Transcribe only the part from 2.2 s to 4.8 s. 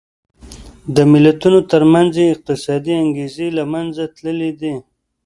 یې اقتصادي انګېزې له منځه تللې دي.